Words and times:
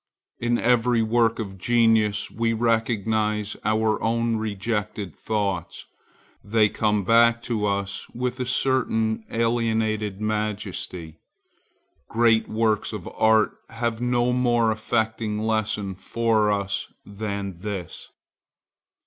In 0.39 0.57
every 0.57 1.03
work 1.03 1.37
of 1.37 1.59
genius 1.59 2.31
we 2.31 2.53
recognize 2.53 3.55
our 3.63 4.01
own 4.01 4.37
rejected 4.37 5.15
thoughts; 5.15 5.85
they 6.43 6.69
come 6.69 7.03
back 7.03 7.39
to 7.43 7.65
us 7.67 8.09
with 8.09 8.39
a 8.39 8.45
certain 8.47 9.23
alienated 9.29 10.19
majesty. 10.19 11.19
Great 12.09 12.49
works 12.49 12.93
of 12.93 13.07
art 13.09 13.53
have 13.69 14.01
no 14.01 14.33
more 14.33 14.71
affecting 14.71 15.37
lesson 15.37 15.93
for 15.93 16.51
us 16.51 16.91
than 17.05 17.59
this. 17.59 18.07